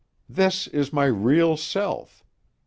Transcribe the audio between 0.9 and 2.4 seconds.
my real self.